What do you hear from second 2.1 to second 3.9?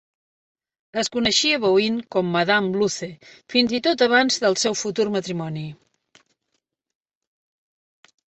com "Madame Luce", fins i